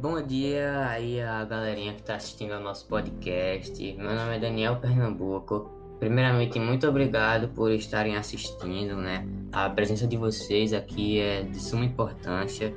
Bom 0.00 0.22
dia 0.22 0.86
aí 0.86 1.20
a 1.20 1.44
galerinha 1.44 1.92
que 1.92 2.02
está 2.02 2.14
assistindo 2.14 2.52
ao 2.52 2.60
nosso 2.60 2.86
podcast. 2.86 3.82
Meu 3.98 4.14
nome 4.14 4.36
é 4.36 4.38
Daniel 4.38 4.76
Pernambuco. 4.76 5.68
Primeiramente, 5.98 6.56
muito 6.60 6.86
obrigado 6.86 7.48
por 7.48 7.72
estarem 7.72 8.16
assistindo, 8.16 8.94
né? 8.94 9.26
A 9.50 9.68
presença 9.68 10.06
de 10.06 10.16
vocês 10.16 10.72
aqui 10.72 11.18
é 11.18 11.42
de 11.42 11.58
suma 11.60 11.84
importância. 11.84 12.72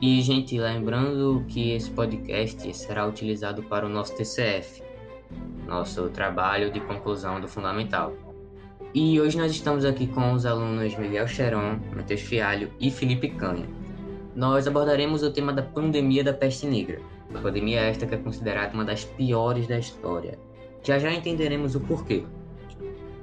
E, 0.00 0.22
gente, 0.22 0.56
lembrando 0.56 1.44
que 1.48 1.72
esse 1.72 1.90
podcast 1.90 2.72
será 2.72 3.04
utilizado 3.04 3.64
para 3.64 3.84
o 3.84 3.88
nosso 3.88 4.14
TCF, 4.14 4.80
nosso 5.66 6.08
trabalho 6.10 6.70
de 6.70 6.78
conclusão 6.78 7.40
do 7.40 7.48
Fundamental. 7.48 8.12
E 8.94 9.20
hoje 9.20 9.36
nós 9.36 9.50
estamos 9.50 9.84
aqui 9.84 10.06
com 10.06 10.34
os 10.34 10.46
alunos 10.46 10.96
Miguel 10.96 11.26
Cheron, 11.26 11.80
Matheus 11.96 12.20
Fialho 12.20 12.70
e 12.78 12.92
Felipe 12.92 13.28
Canha. 13.28 13.77
Nós 14.38 14.68
abordaremos 14.68 15.24
o 15.24 15.32
tema 15.32 15.52
da 15.52 15.62
pandemia 15.62 16.22
da 16.22 16.32
peste 16.32 16.64
negra. 16.64 17.00
A 17.34 17.40
pandemia 17.40 17.80
esta 17.80 18.06
que 18.06 18.14
é 18.14 18.18
considerada 18.18 18.72
uma 18.72 18.84
das 18.84 19.04
piores 19.04 19.66
da 19.66 19.80
história. 19.80 20.38
Já 20.84 20.96
já 20.96 21.12
entenderemos 21.12 21.74
o 21.74 21.80
porquê. 21.80 22.22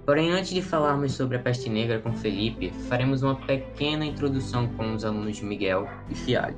Porém, 0.06 0.32
antes 0.32 0.50
de 0.50 0.62
falarmos 0.62 1.14
sobre 1.14 1.38
a 1.38 1.40
peste 1.40 1.70
negra 1.70 2.00
com 2.00 2.12
Felipe, 2.12 2.70
faremos 2.90 3.24
uma 3.24 3.34
pequena 3.34 4.06
introdução 4.06 4.68
com 4.74 4.94
os 4.94 5.06
alunos 5.06 5.40
Miguel 5.40 5.88
e 6.10 6.16
Fialho. 6.16 6.58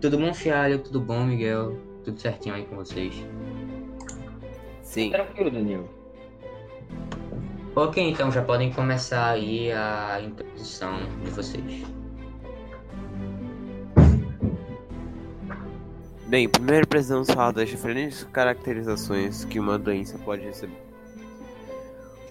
Tudo 0.00 0.16
bom, 0.16 0.32
Fialho? 0.32 0.78
Tudo 0.78 1.00
bom, 1.00 1.24
Miguel? 1.24 1.76
Tudo 2.04 2.20
certinho 2.20 2.54
aí 2.54 2.66
com 2.66 2.76
vocês? 2.76 3.26
Sim. 4.80 5.10
Tranquilo, 5.10 5.50
Daniel. 5.50 5.88
Ok, 7.74 8.00
então 8.00 8.30
já 8.30 8.42
podem 8.42 8.72
começar 8.72 9.30
aí 9.30 9.72
a 9.72 10.20
introdução 10.22 11.00
de 11.24 11.30
vocês. 11.32 11.97
Bem, 16.28 16.46
primeiro 16.46 16.86
precisamos 16.86 17.26
falar 17.30 17.52
das 17.52 17.70
diferentes 17.70 18.22
caracterizações 18.30 19.46
que 19.46 19.58
uma 19.58 19.78
doença 19.78 20.18
pode 20.18 20.42
receber. 20.42 20.76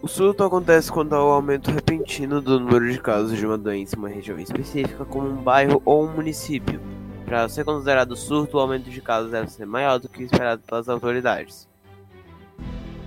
O 0.03 0.08
surto 0.08 0.44
acontece 0.44 0.92
quando 0.92 1.14
há 1.14 1.23
o 1.23 1.30
um 1.30 1.31
aumento 1.31 1.72
repentino 1.72 2.40
do 2.40 2.59
número 2.59 2.92
de 2.92 3.00
casos 3.00 3.36
de 3.36 3.44
uma 3.44 3.58
doença 3.58 3.95
em 3.95 4.00
uma 4.00 4.08
região 4.08 4.38
específica, 4.38 5.03
como 5.03 5.28
um 5.28 5.36
bairro 5.38 5.81
ou 5.84 6.06
um 6.06 6.14
município. 6.14 6.80
Para 7.25 7.50
ser 7.50 7.66
considerado 7.66 8.16
surto, 8.16 8.58
o 8.58 8.59
aumento 8.59 8.88
de 8.88 9.02
casos 9.02 9.31
deve 9.31 9.52
ser 9.52 9.66
maior 9.66 9.98
do 9.98 10.08
que 10.08 10.22
esperado 10.22 10.62
pelas 10.62 10.88
autoridades. 10.88 11.68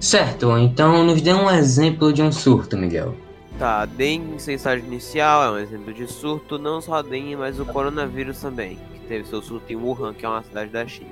Certo, 0.00 0.58
então 0.58 1.04
nos 1.04 1.22
dê 1.22 1.32
um 1.32 1.48
exemplo 1.48 2.12
de 2.12 2.20
um 2.20 2.32
surto, 2.32 2.76
Miguel. 2.76 3.14
Tá, 3.60 3.84
dengue 3.84 4.34
em 4.34 4.38
seu 4.40 4.56
estágio 4.56 4.84
inicial 4.84 5.44
é 5.44 5.50
um 5.52 5.58
exemplo 5.58 5.94
de 5.94 6.08
surto, 6.08 6.58
não 6.58 6.80
só 6.80 6.94
a 6.94 7.02
dengue, 7.02 7.36
mas 7.36 7.60
o 7.60 7.64
coronavírus 7.64 8.40
também, 8.40 8.76
teve 9.10 9.26
seu 9.26 9.42
surto 9.42 9.72
em 9.72 9.74
Wuhan, 9.74 10.14
que 10.14 10.24
é 10.24 10.28
uma 10.28 10.44
cidade 10.44 10.70
da 10.70 10.86
China. 10.86 11.10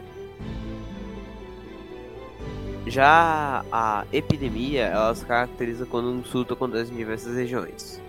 Já 2.86 3.64
a 3.72 4.06
epidemia, 4.12 4.84
ela 4.84 5.12
se 5.16 5.26
caracteriza 5.26 5.84
quando 5.84 6.08
um 6.08 6.24
surto 6.24 6.54
acontece 6.54 6.92
em 6.92 6.96
diversas 6.96 7.34
regiões. 7.34 8.00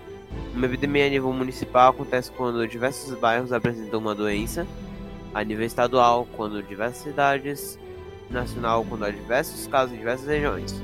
Uma 0.54 0.68
epidemia 0.68 1.08
a 1.08 1.10
nível 1.10 1.34
municipal 1.34 1.90
acontece 1.90 2.32
quando 2.32 2.68
diversos 2.68 3.18
bairros 3.18 3.52
apresentam 3.52 4.00
uma 4.00 4.14
doença, 4.14 4.68
a 5.34 5.44
nível 5.44 5.66
estadual, 5.66 6.28
quando 6.38 6.62
diversas 6.62 7.02
cidades, 7.02 7.80
nacional, 8.30 8.86
quando 8.88 9.06
há 9.06 9.10
diversos 9.10 9.66
casos 9.66 9.96
em 9.96 9.98
diversas 9.98 10.28
regiões. 10.28 10.84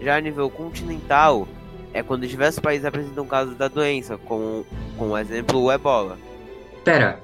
Já 0.00 0.16
a 0.16 0.20
nível 0.20 0.48
continental, 0.48 1.48
é 1.92 2.00
quando 2.00 2.28
diversos 2.28 2.60
países 2.60 2.86
apresentam 2.86 3.26
casos 3.26 3.56
da 3.56 3.66
doença, 3.66 4.16
como, 4.18 4.64
como 4.96 5.18
exemplo 5.18 5.60
o 5.60 5.72
ebola. 5.72 6.16
Pera, 6.84 7.20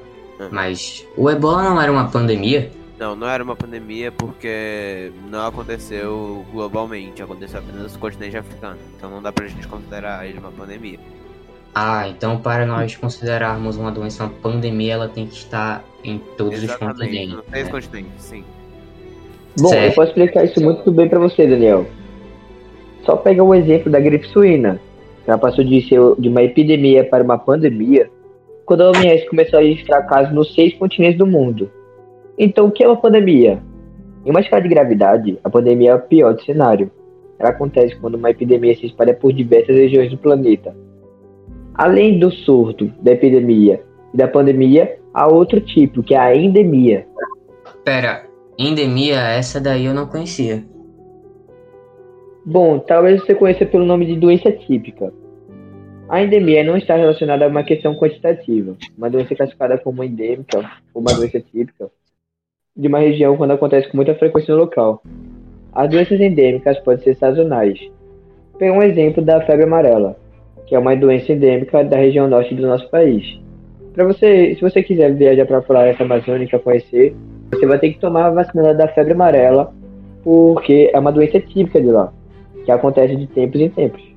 mas 0.51 1.07
o 1.17 1.31
ebola 1.31 1.63
não 1.63 1.81
era 1.81 1.91
uma 1.91 2.09
pandemia? 2.09 2.71
Não, 2.99 3.15
não 3.15 3.29
era 3.29 3.45
uma 3.45 3.55
pandemia 3.55 4.11
porque 4.11 5.13
não 5.31 5.47
aconteceu 5.47 6.45
globalmente, 6.51 7.23
aconteceu 7.23 7.61
apenas 7.61 7.93
no 7.93 7.99
continente 7.99 8.37
africano. 8.37 8.79
Então 8.97 9.11
não 9.11 9.21
dá 9.21 9.31
pra 9.31 9.47
gente 9.47 9.69
considerar 9.69 10.27
ele 10.27 10.39
uma 10.39 10.51
pandemia. 10.51 10.99
Ah, 11.75 12.09
então 12.09 12.39
para 12.39 12.65
nós 12.65 12.97
considerarmos 12.97 13.77
uma 13.77 13.93
doença 13.93 14.25
uma 14.25 14.33
pandemia, 14.33 14.95
ela 14.95 15.09
tem 15.09 15.27
que 15.27 15.35
estar 15.35 15.85
em 16.03 16.19
todos 16.39 16.63
Exatamente, 16.63 16.93
os 16.93 17.01
continentes. 17.01 17.37
Nos 17.37 17.47
três 17.47 17.67
né? 17.67 17.73
continentes, 17.73 18.23
sim. 18.23 18.45
Bom, 19.59 19.69
certo. 19.69 19.85
eu 19.85 19.95
posso 19.95 20.09
explicar 20.09 20.45
isso 20.45 20.61
muito 20.63 20.91
bem 20.91 21.09
para 21.09 21.19
você, 21.19 21.47
Daniel. 21.47 21.87
Só 23.05 23.17
pega 23.17 23.43
o 23.43 23.55
exemplo 23.55 23.91
da 23.91 24.01
gripe 24.01 24.27
suína. 24.29 24.81
Ela 25.27 25.39
passou 25.39 25.65
de 25.65 25.83
ser 25.83 26.01
de 26.19 26.29
uma 26.29 26.43
epidemia 26.43 27.05
para 27.05 27.23
uma 27.23 27.37
pandemia 27.37 28.11
quando 28.67 28.83
a 28.83 28.91
OMS 28.91 29.27
começou 29.29 29.61
a 29.61 29.63
registrar 29.63 30.03
casos 30.03 30.35
nos 30.35 30.53
seis 30.55 30.75
continentes 30.75 31.17
do 31.17 31.27
mundo. 31.27 31.71
Então, 32.37 32.67
o 32.67 32.71
que 32.71 32.83
é 32.83 32.89
uma 32.89 33.01
pandemia? 33.01 33.63
Em 34.25 34.31
uma 34.31 34.41
escala 34.41 34.61
de 34.61 34.69
gravidade, 34.69 35.39
a 35.43 35.49
pandemia 35.49 35.93
é 35.93 35.95
o 35.95 36.01
pior 36.01 36.35
do 36.35 36.43
cenário. 36.43 36.91
Ela 37.39 37.51
acontece 37.51 37.95
quando 37.97 38.17
uma 38.17 38.31
epidemia 38.31 38.75
se 38.75 38.87
espalha 38.87 39.15
por 39.15 39.33
diversas 39.33 39.77
regiões 39.77 40.11
do 40.11 40.19
planeta. 40.19 40.77
Além 41.75 42.19
do 42.19 42.31
surto, 42.31 42.93
da 43.01 43.13
epidemia 43.13 43.83
e 44.13 44.17
da 44.17 44.27
pandemia, 44.27 44.99
há 45.15 45.29
outro 45.29 45.61
tipo, 45.61 46.03
que 46.03 46.15
é 46.15 46.19
a 46.19 46.35
endemia. 46.35 47.07
Pera, 47.85 48.27
endemia, 48.59 49.21
essa 49.21 49.61
daí 49.61 49.85
eu 49.85 49.95
não 49.95 50.07
conhecia. 50.07 50.65
Bom, 52.45 52.79
talvez 52.81 53.21
você 53.21 53.35
conheça 53.35 53.65
pelo 53.65 53.85
nome 53.85 54.07
de 54.07 54.17
doença 54.17 54.51
típica. 54.51 55.13
A 56.09 56.23
endemia 56.23 56.63
não 56.63 56.77
está 56.77 56.95
relacionada 56.95 57.45
a 57.45 57.49
uma 57.49 57.65
questão 57.65 57.95
quantitativa. 57.97 58.77
Uma 58.97 59.11
doença 59.11 59.35
classificada 59.35 59.77
como 59.77 60.05
endêmica 60.05 60.59
ou 60.95 61.03
uma 61.03 61.13
doença 61.13 61.41
típica 61.41 61.91
de 62.77 62.87
uma 62.87 63.01
região 63.01 63.37
quando 63.37 63.53
acontece 63.53 63.89
com 63.89 63.97
muita 63.97 64.15
frequência 64.15 64.55
no 64.55 64.61
local. 64.61 65.03
As 65.73 65.91
doenças 65.91 66.21
endêmicas 66.21 66.79
podem 66.81 67.03
ser 67.03 67.17
sazonais. 67.17 67.79
Pega 68.57 68.73
um 68.73 68.83
exemplo 68.83 69.23
da 69.23 69.41
febre 69.41 69.65
amarela, 69.65 70.17
que 70.67 70.75
é 70.77 70.79
uma 70.79 70.95
doença 70.95 71.33
endêmica 71.33 71.83
da 71.83 71.97
região 71.97 72.29
norte 72.29 72.55
do 72.55 72.67
nosso 72.67 72.89
país. 72.89 73.41
Para 73.93 74.05
você, 74.05 74.55
se 74.55 74.61
você 74.61 74.83
quiser 74.83 75.13
viajar 75.15 75.45
para 75.45 75.59
a 75.59 75.63
floresta 75.63 76.05
amazônica 76.05 76.59
conhecer, 76.59 77.17
você 77.51 77.67
vai 77.67 77.79
ter 77.79 77.95
que 77.95 77.99
tomar 77.99 78.27
a 78.27 78.31
vacina 78.31 78.75
da 78.75 78.87
febre 78.89 79.13
amarela, 79.13 79.75
porque 80.23 80.91
é 80.93 80.99
uma 80.99 81.13
doença 81.13 81.41
típica 81.41 81.81
de 81.81 81.91
lá, 81.91 82.13
que 82.65 82.71
acontece 82.71 83.17
de 83.17 83.27
tempos 83.27 83.61
em 83.61 83.71
tempos. 83.71 84.16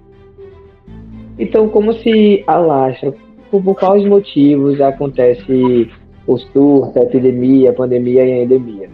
Então, 1.39 1.69
como 1.69 1.93
se 1.93 2.43
alastra, 2.45 3.13
por, 3.49 3.63
por 3.63 3.75
quais 3.79 4.05
motivos 4.05 4.79
acontece 4.81 5.89
o 6.27 6.37
surto, 6.37 6.99
a 6.99 7.03
epidemia, 7.03 7.69
a 7.69 7.73
pandemia 7.73 8.25
e 8.25 8.31
a 8.33 8.43
endemia? 8.43 8.89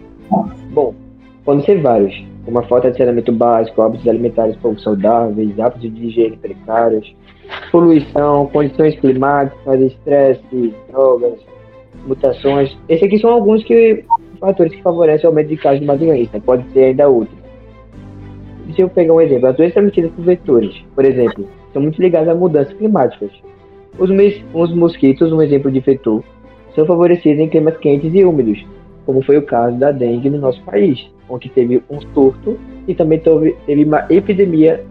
Bom, 0.71 0.93
podem 1.43 1.65
ser 1.65 1.81
vários, 1.81 2.13
como 2.45 2.59
a 2.59 2.63
falta 2.63 2.91
de 2.91 2.97
saneamento 2.97 3.31
básico, 3.31 3.81
hábitos 3.81 4.07
alimentares 4.07 4.55
pouco 4.57 4.79
saudáveis, 4.79 5.59
hábitos 5.59 5.93
de 5.93 6.07
higiene 6.07 6.37
precários, 6.37 7.15
poluição, 7.71 8.45
condições 8.47 8.95
climáticas, 8.99 9.81
estresse, 9.81 10.73
drogas, 10.91 11.39
mutações. 12.05 12.77
Esses 12.87 13.07
aqui 13.07 13.17
são 13.19 13.31
alguns 13.31 13.63
que, 13.63 14.05
fatores 14.39 14.75
que 14.75 14.83
favorecem 14.83 15.25
o 15.25 15.29
aumento 15.31 15.49
de 15.49 15.57
casos 15.57 15.79
de 15.79 15.85
uma 15.85 15.97
doença, 15.97 16.39
pode 16.39 16.63
ser 16.71 16.85
ainda 16.85 17.09
outros. 17.09 17.44
Se 18.73 18.81
eu 18.81 18.89
pegar 18.89 19.13
um 19.13 19.21
exemplo, 19.21 19.47
as 19.47 19.55
doenças 19.55 19.73
transmitidas 19.73 20.11
por 20.11 20.25
vetores, 20.25 20.83
por 20.95 21.05
exemplo, 21.05 21.47
são 21.71 21.81
muito 21.81 22.01
ligadas 22.01 22.29
a 22.29 22.35
mudanças 22.35 22.73
climáticas. 22.73 23.31
Os, 23.97 24.09
os 24.53 24.75
mosquitos, 24.75 25.31
um 25.31 25.41
exemplo 25.41 25.71
de 25.71 25.79
vetor, 25.79 26.23
são 26.73 26.85
favorecidos 26.85 27.39
em 27.39 27.49
climas 27.49 27.77
quentes 27.77 28.13
e 28.13 28.23
úmidos, 28.23 28.65
como 29.05 29.23
foi 29.23 29.37
o 29.37 29.43
caso 29.43 29.77
da 29.77 29.91
dengue 29.91 30.29
no 30.29 30.39
nosso 30.39 30.61
país, 30.63 31.07
onde 31.29 31.49
teve 31.49 31.81
um 31.89 32.01
surto 32.13 32.59
e 32.87 32.93
também 32.93 33.19
teve 33.19 33.83
uma 33.83 34.05
epidemia. 34.09 34.83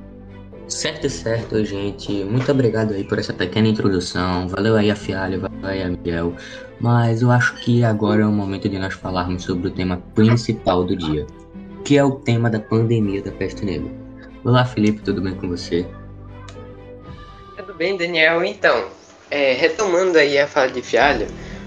Certo, 0.67 1.11
certo, 1.11 1.63
gente. 1.63 2.25
Muito 2.25 2.51
obrigado 2.51 2.95
aí 2.95 3.05
por 3.05 3.19
essa 3.19 3.35
pequena 3.35 3.69
introdução. 3.69 4.49
Valeu 4.49 4.77
aí 4.77 4.91
a 4.91 4.97
Fialho, 4.97 5.41
valeu 5.41 5.59
aí 5.63 5.83
a 5.83 5.89
Miguel. 5.91 6.33
Mas 6.81 7.21
eu 7.21 7.31
acho 7.31 7.55
que 7.57 7.85
agora 7.85 8.23
é 8.23 8.27
o 8.27 8.33
momento 8.33 8.69
de 8.69 8.79
nós 8.79 8.95
falarmos 8.95 9.45
sobre 9.45 9.69
o 9.69 9.71
tema 9.71 10.03
principal 10.15 10.85
do 10.85 10.97
dia, 10.97 11.27
que 11.85 11.99
é 11.99 12.03
o 12.03 12.13
tema 12.13 12.49
da 12.49 12.59
pandemia 12.59 13.21
da 13.21 13.31
peste 13.31 13.63
negra. 13.63 13.91
Olá, 14.43 14.65
Felipe, 14.65 15.03
tudo 15.03 15.21
bem 15.21 15.35
com 15.35 15.49
você? 15.49 15.87
Tudo 17.59 17.75
bem, 17.75 17.95
Daniel. 17.95 18.43
Então, 18.43 18.87
é, 19.31 19.53
retomando 19.53 20.17
aí 20.17 20.39
a 20.39 20.47
fala 20.47 20.71
de 20.71 20.81
Fialho, 20.81 21.27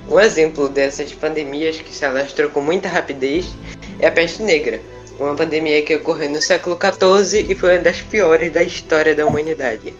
um 0.09 0.19
exemplo 0.19 0.69
dessas 0.69 1.13
pandemias 1.13 1.79
que 1.79 1.93
se 1.93 2.03
alastrou 2.03 2.49
com 2.49 2.61
muita 2.61 2.89
rapidez 2.89 3.45
é 3.99 4.07
a 4.07 4.11
peste 4.11 4.41
negra, 4.41 4.81
uma 5.19 5.35
pandemia 5.35 5.83
que 5.83 5.95
ocorreu 5.95 6.31
no 6.31 6.41
século 6.41 6.79
XIV 6.81 7.45
e 7.51 7.53
foi 7.53 7.75
uma 7.75 7.83
das 7.83 8.01
piores 8.01 8.51
da 8.51 8.63
história 8.63 9.13
da 9.13 9.25
humanidade. 9.25 9.93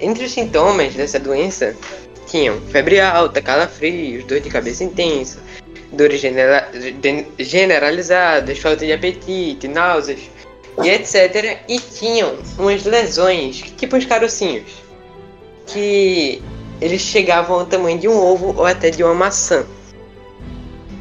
Entre 0.00 0.24
os 0.24 0.32
sintomas 0.32 0.94
dessa 0.94 1.20
doença 1.20 1.76
tinham 2.26 2.60
febre 2.62 3.00
alta, 3.00 3.40
calafrios, 3.40 4.24
dor 4.24 4.40
de 4.40 4.50
cabeça 4.50 4.82
intensa, 4.82 5.38
dores 5.92 6.20
genera 6.20 6.68
generalizadas, 7.38 8.58
falta 8.58 8.84
de 8.84 8.92
apetite, 8.92 9.68
náuseas 9.68 10.20
e 10.82 10.88
etc. 10.88 11.60
E 11.68 11.78
tinham 11.78 12.36
umas 12.58 12.84
lesões, 12.84 13.62
tipo 13.76 13.96
os 13.96 14.04
carocinhos, 14.04 14.70
que 15.66 16.42
eles 16.80 17.00
chegavam 17.00 17.60
ao 17.60 17.66
tamanho 17.66 17.98
de 17.98 18.08
um 18.08 18.16
ovo 18.16 18.54
ou 18.56 18.66
até 18.66 18.90
de 18.90 19.04
uma 19.04 19.14
maçã. 19.14 19.64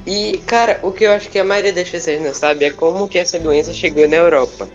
E, 0.05 0.39
cara, 0.47 0.79
o 0.83 0.91
que 0.91 1.03
eu 1.05 1.11
acho 1.11 1.29
que 1.29 1.39
a 1.39 1.43
maioria 1.43 1.73
das 1.73 1.89
pessoas 1.89 2.19
não 2.21 2.33
sabe 2.33 2.65
é 2.65 2.71
como 2.71 3.07
que 3.07 3.19
essa 3.19 3.39
doença 3.39 3.73
chegou 3.73 4.07
na 4.07 4.17
Europa. 4.17 4.67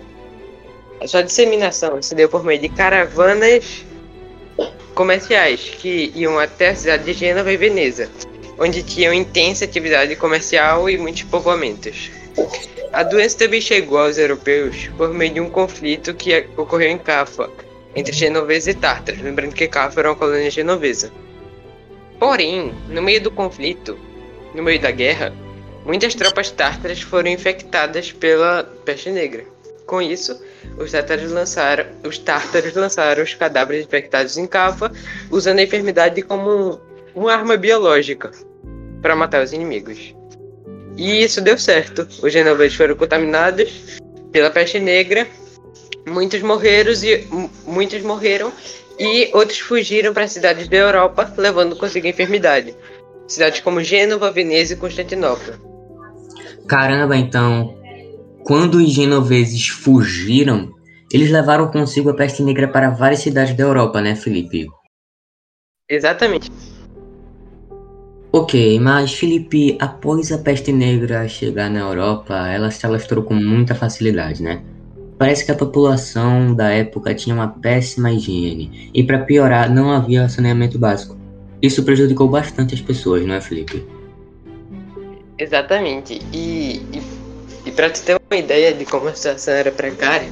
A 1.00 1.06
sua 1.06 1.22
disseminação 1.22 2.00
se 2.00 2.14
deu 2.14 2.28
por 2.28 2.44
meio 2.44 2.60
de 2.60 2.68
caravanas 2.68 3.84
comerciais 4.94 5.60
que 5.60 6.10
iam 6.14 6.38
até 6.38 6.70
a 6.70 6.74
cidade 6.74 7.04
de 7.04 7.12
Gênova 7.12 7.52
e 7.52 7.56
Veneza, 7.56 8.08
onde 8.58 8.82
tinham 8.82 9.12
intensa 9.12 9.64
atividade 9.64 10.14
comercial 10.16 10.88
e 10.88 10.96
muitos 10.98 11.22
povoamentos. 11.24 12.10
A 12.92 13.02
doença 13.02 13.38
também 13.38 13.60
chegou 13.60 13.98
aos 13.98 14.18
europeus 14.18 14.88
por 14.96 15.12
meio 15.12 15.34
de 15.34 15.40
um 15.40 15.50
conflito 15.50 16.14
que 16.14 16.46
ocorreu 16.56 16.90
em 16.90 16.98
Cafa, 16.98 17.50
entre 17.94 18.12
genoveses 18.14 18.74
e 18.74 18.78
tártaros, 18.78 19.20
lembrando 19.20 19.54
que 19.54 19.68
Cafa 19.68 20.00
era 20.00 20.10
uma 20.10 20.16
colônia 20.16 20.50
genovesa. 20.50 21.10
Porém, 22.18 22.72
no 22.88 23.02
meio 23.02 23.20
do 23.20 23.30
conflito, 23.30 23.98
no 24.54 24.62
meio 24.62 24.80
da 24.80 24.90
guerra, 24.90 25.34
muitas 25.84 26.14
tropas 26.14 26.50
tártaras 26.50 27.00
foram 27.02 27.30
infectadas 27.30 28.12
pela 28.12 28.64
peste 28.84 29.10
negra. 29.10 29.44
Com 29.86 30.02
isso, 30.02 30.40
os 30.78 30.90
tártaros 30.90 31.30
lançaram, 31.30 31.86
os 32.02 32.18
tártaros 32.18 32.74
lançaram 32.74 33.22
os 33.22 33.34
cadáveres 33.34 33.86
infectados 33.86 34.36
em 34.36 34.46
Cafa, 34.46 34.90
usando 35.30 35.58
a 35.58 35.62
enfermidade 35.62 36.22
como 36.22 36.80
uma 37.16 37.32
arma 37.32 37.56
biológica 37.56 38.30
para 39.00 39.16
matar 39.16 39.42
os 39.42 39.52
inimigos. 39.52 40.14
E 40.96 41.24
isso 41.24 41.40
deu 41.40 41.58
certo. 41.58 42.06
Os 42.22 42.32
genoveses 42.32 42.76
foram 42.76 42.94
contaminados 42.94 43.98
pela 44.30 44.50
peste 44.50 44.78
negra, 44.78 45.26
muitos 46.06 46.42
morreram 46.42 46.92
e 46.92 47.26
muitos 47.66 48.02
morreram 48.02 48.52
e 48.98 49.30
outros 49.34 49.58
fugiram 49.58 50.12
para 50.12 50.28
cidades 50.28 50.68
da 50.68 50.76
Europa, 50.76 51.32
levando 51.36 51.74
consigo 51.76 52.06
a 52.06 52.10
enfermidade. 52.10 52.74
Cidades 53.26 53.60
como 53.60 53.82
Gênova, 53.82 54.30
Veneza 54.30 54.74
e 54.74 54.76
Constantinopla. 54.76 55.58
Caramba, 56.68 57.16
então, 57.16 57.76
quando 58.44 58.76
os 58.76 58.90
genoveses 58.90 59.68
fugiram, 59.68 60.70
eles 61.12 61.30
levaram 61.30 61.70
consigo 61.70 62.10
a 62.10 62.14
peste 62.14 62.42
negra 62.42 62.68
para 62.68 62.90
várias 62.90 63.20
cidades 63.20 63.56
da 63.56 63.64
Europa, 63.64 64.00
né, 64.00 64.14
Felipe? 64.14 64.66
Exatamente. 65.88 66.50
Ok, 68.36 68.78
mas 68.80 69.14
Felipe, 69.14 69.78
após 69.80 70.30
a 70.30 70.36
peste 70.36 70.70
negra 70.70 71.26
chegar 71.26 71.70
na 71.70 71.80
Europa, 71.80 72.34
ela 72.46 72.70
se 72.70 72.84
alastrou 72.84 73.24
com 73.24 73.32
muita 73.32 73.74
facilidade, 73.74 74.42
né? 74.42 74.60
Parece 75.16 75.46
que 75.46 75.52
a 75.52 75.54
população 75.54 76.54
da 76.54 76.68
época 76.68 77.14
tinha 77.14 77.34
uma 77.34 77.48
péssima 77.48 78.12
higiene 78.12 78.90
e, 78.92 79.02
para 79.02 79.20
piorar, 79.20 79.72
não 79.72 79.90
havia 79.90 80.28
saneamento 80.28 80.78
básico. 80.78 81.16
Isso 81.62 81.82
prejudicou 81.82 82.28
bastante 82.28 82.74
as 82.74 82.80
pessoas, 82.82 83.24
não 83.24 83.36
é, 83.36 83.40
Felipe? 83.40 83.82
Exatamente. 85.38 86.20
E, 86.30 86.82
e, 86.92 87.02
e 87.64 87.72
para 87.72 87.88
te 87.88 88.02
ter 88.02 88.20
uma 88.30 88.38
ideia 88.38 88.74
de 88.74 88.84
como 88.84 89.08
a 89.08 89.14
situação 89.14 89.54
era 89.54 89.72
precária, 89.72 90.28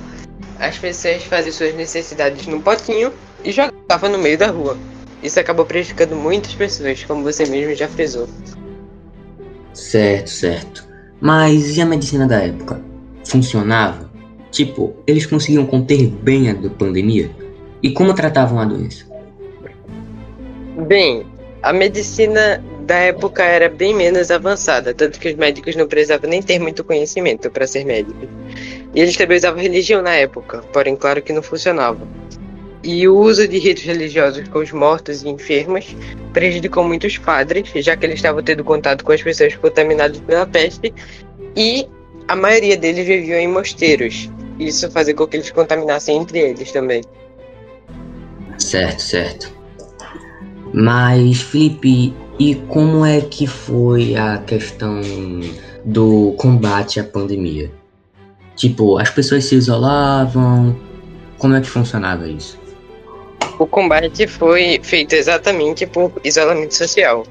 as 0.60 0.76
pessoas 0.76 1.24
faziam 1.24 1.54
suas 1.54 1.74
necessidades 1.74 2.46
num 2.46 2.60
potinho 2.60 3.14
e 3.42 3.50
jogavam 3.50 4.10
no 4.10 4.18
meio 4.18 4.36
da 4.36 4.48
rua. 4.48 4.76
Isso 5.24 5.40
acabou 5.40 5.64
prejudicando 5.64 6.14
muitas 6.14 6.54
pessoas, 6.54 7.02
como 7.02 7.22
você 7.22 7.46
mesmo 7.46 7.74
já 7.74 7.88
frisou. 7.88 8.28
Certo, 9.72 10.28
certo. 10.28 10.86
Mas 11.18 11.74
e 11.76 11.80
a 11.80 11.86
medicina 11.86 12.28
da 12.28 12.42
época? 12.42 12.78
Funcionava? 13.26 14.12
Tipo, 14.50 14.94
eles 15.06 15.24
conseguiam 15.24 15.64
conter 15.64 16.08
bem 16.08 16.50
a 16.50 16.54
pandemia? 16.68 17.30
E 17.82 17.90
como 17.90 18.12
tratavam 18.12 18.60
a 18.60 18.66
doença? 18.66 19.06
Bem, 20.86 21.26
a 21.62 21.72
medicina 21.72 22.62
da 22.86 22.96
época 22.96 23.42
era 23.42 23.70
bem 23.70 23.94
menos 23.94 24.30
avançada, 24.30 24.92
tanto 24.92 25.18
que 25.18 25.30
os 25.30 25.34
médicos 25.36 25.74
não 25.74 25.88
precisavam 25.88 26.28
nem 26.28 26.42
ter 26.42 26.58
muito 26.58 26.84
conhecimento 26.84 27.50
para 27.50 27.66
ser 27.66 27.86
médicos. 27.86 28.28
E 28.94 29.00
eles 29.00 29.16
também 29.16 29.38
usavam 29.38 29.62
religião 29.62 30.02
na 30.02 30.14
época, 30.14 30.62
porém, 30.70 30.94
claro 30.94 31.22
que 31.22 31.32
não 31.32 31.42
funcionava. 31.42 32.06
E 32.84 33.08
o 33.08 33.16
uso 33.16 33.48
de 33.48 33.58
ritos 33.58 33.82
religiosos 33.82 34.46
com 34.48 34.58
os 34.58 34.70
mortos 34.70 35.22
e 35.22 35.28
enfermos 35.30 35.96
prejudicou 36.34 36.84
muitos 36.84 37.16
padres, 37.16 37.70
já 37.76 37.96
que 37.96 38.04
eles 38.04 38.16
estavam 38.16 38.42
tendo 38.42 38.62
contato 38.62 39.02
com 39.02 39.12
as 39.12 39.22
pessoas 39.22 39.56
contaminadas 39.56 40.20
pela 40.20 40.46
peste, 40.46 40.92
e 41.56 41.88
a 42.28 42.36
maioria 42.36 42.76
deles 42.76 43.06
viviam 43.06 43.38
em 43.38 43.48
mosteiros. 43.48 44.30
Isso 44.58 44.90
fazia 44.90 45.14
com 45.14 45.26
que 45.26 45.38
eles 45.38 45.50
contaminassem 45.50 46.18
entre 46.18 46.38
eles 46.38 46.70
também. 46.72 47.02
Certo, 48.58 49.00
certo. 49.00 49.50
Mas, 50.74 51.40
Felipe, 51.40 52.14
e 52.38 52.54
como 52.68 53.04
é 53.06 53.22
que 53.22 53.46
foi 53.46 54.14
a 54.14 54.38
questão 54.38 55.00
do 55.84 56.34
combate 56.36 57.00
à 57.00 57.04
pandemia? 57.04 57.70
Tipo, 58.56 58.98
as 58.98 59.08
pessoas 59.08 59.44
se 59.46 59.54
isolavam? 59.54 60.76
Como 61.38 61.54
é 61.54 61.60
que 61.60 61.68
funcionava 61.68 62.28
isso? 62.28 62.63
O 63.58 63.66
combate 63.66 64.26
foi 64.26 64.80
feito 64.82 65.14
exatamente 65.14 65.86
por 65.86 66.12
isolamento 66.24 66.74
social. 66.74 67.24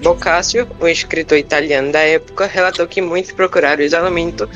Boccaccio, 0.00 0.66
o 0.80 0.86
escritor 0.86 1.38
italiano 1.38 1.90
da 1.90 2.00
época, 2.00 2.46
relatou 2.46 2.86
que 2.86 3.02
muitos 3.02 3.32
procuraram 3.32 3.82
isolamento, 3.82 4.48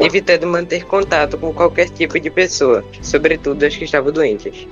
evitando 0.00 0.46
manter 0.46 0.84
contato 0.84 1.36
com 1.36 1.52
qualquer 1.52 1.90
tipo 1.90 2.18
de 2.18 2.30
pessoa, 2.30 2.84
sobretudo 3.02 3.64
as 3.64 3.76
que 3.76 3.84
estavam 3.84 4.10
doentes. 4.10 4.66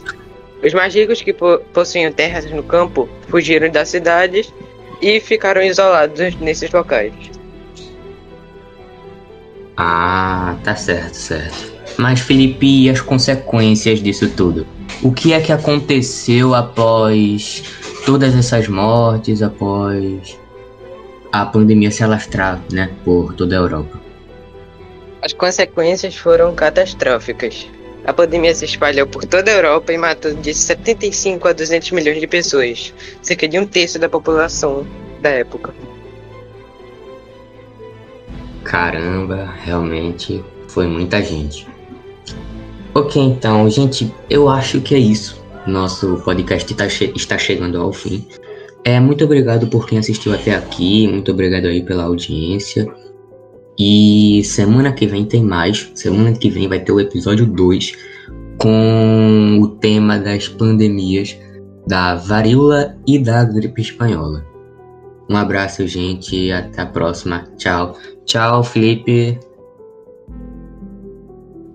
Os 0.65 0.73
mais 0.73 0.95
ricos 0.95 1.21
que 1.21 1.35
possuíam 1.73 2.11
terras 2.11 2.51
no 2.51 2.63
campo 2.63 3.09
fugiram 3.29 3.71
das 3.71 3.91
cidades 3.91 4.53
e 5.03 5.21
ficaram 5.21 5.63
isolados 5.63 6.35
nesses 6.37 6.71
locais. 6.73 7.13
Ah, 9.77 10.57
tá 10.65 10.75
certo, 10.75 11.15
certo. 11.15 11.75
Mas 11.99 12.21
Felipe, 12.21 12.85
e 12.85 12.89
as 12.89 13.01
consequências 13.01 14.01
disso 14.03 14.31
tudo? 14.31 14.67
O 15.05 15.13
que 15.13 15.35
é 15.35 15.41
que 15.41 15.53
aconteceu 15.53 16.55
após 16.55 17.63
todas 18.07 18.35
essas 18.35 18.69
mortes, 18.69 19.43
após 19.43 20.41
a 21.31 21.45
pandemia 21.45 21.91
se 21.91 22.03
alastrar, 22.03 22.59
né, 22.73 22.91
por 23.05 23.35
toda 23.35 23.55
a 23.55 23.59
Europa? 23.59 24.01
As 25.21 25.35
consequências 25.35 26.17
foram 26.17 26.55
catastróficas. 26.55 27.69
A 28.07 28.15
pandemia 28.15 28.55
se 28.55 28.65
espalhou 28.65 29.07
por 29.07 29.27
toda 29.27 29.51
a 29.51 29.55
Europa 29.55 29.93
e 29.93 29.99
matou 29.99 30.33
de 30.33 30.55
75 30.55 31.49
a 31.49 31.53
200 31.53 31.91
milhões 31.91 32.19
de 32.19 32.27
pessoas, 32.27 32.95
cerca 33.21 33.47
de 33.47 33.59
um 33.59 33.67
terço 33.67 33.99
da 33.99 34.09
população 34.09 34.87
da 35.21 35.29
época. 35.29 35.75
Caramba, 38.65 39.53
realmente 39.63 40.43
foi 40.67 40.87
muita 40.87 41.23
gente. 41.23 41.74
Ok, 42.95 43.21
então, 43.21 43.69
gente, 43.69 44.13
eu 44.31 44.49
acho 44.49 44.81
que 44.81 44.95
é 44.95 44.99
isso. 44.99 45.43
Nosso 45.67 46.17
podcast 46.25 46.73
tá 46.75 46.89
che 46.89 47.13
está 47.17 47.37
chegando 47.37 47.81
ao 47.81 47.93
fim. 47.93 48.25
É, 48.85 49.01
muito 49.01 49.25
obrigado 49.25 49.67
por 49.67 49.87
quem 49.87 49.99
assistiu 49.99 50.33
até 50.33 50.55
aqui, 50.55 51.09
muito 51.09 51.33
obrigado 51.33 51.67
aí 51.67 51.83
pela 51.83 52.05
audiência. 52.05 52.87
E 53.77 54.43
semana 54.45 54.93
que 54.93 55.07
vem 55.07 55.25
tem 55.25 55.43
mais. 55.43 55.91
Semana 55.95 56.33
que 56.33 56.49
vem 56.49 56.69
vai 56.69 56.79
ter 56.79 56.93
o 56.93 57.01
episódio 57.01 57.47
2 57.47 57.97
com 58.59 59.59
o 59.61 59.69
tema 59.69 60.19
das 60.19 60.47
pandemias 60.49 61.37
da 61.87 62.15
varíola 62.15 62.97
e 63.07 63.19
da 63.19 63.43
gripe 63.43 63.83
espanhola. 63.83 64.45
Um 65.29 65.37
abraço, 65.37 65.87
gente, 65.89 66.53
até 66.53 66.83
a 66.83 66.87
próxima. 66.87 67.49
Tchau. 67.57 67.97
Tchau, 68.25 68.63
Felipe. 68.63 69.39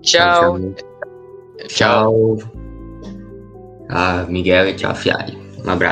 Tchau. 0.00 0.58
Tchau. 0.58 0.58
tchau. 0.58 0.89
Tchau. 1.68 2.38
Ah, 3.88 4.24
Miguel 4.28 4.68
e 4.68 4.74
tchau, 4.74 4.94
Fiari. 4.94 5.36
Um 5.64 5.70
abraço. 5.70 5.88